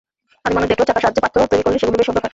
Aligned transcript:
আদিম 0.43 0.53
মানুষ 0.55 0.67
দেখল, 0.71 0.83
চাকার 0.89 1.03
সাহাযে্য 1.03 1.19
পাত্র 1.23 1.37
তৈরি 1.51 1.63
করলে 1.63 1.79
সেগুলো 1.81 1.97
বেশ 1.99 2.07
সুন্দর 2.07 2.21
হয়। 2.23 2.29